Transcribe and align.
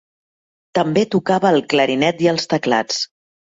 També 0.79 1.03
tocava 1.17 1.53
el 1.57 1.63
clarinet 1.77 2.27
i 2.27 2.33
els 2.35 2.51
teclats. 2.57 3.03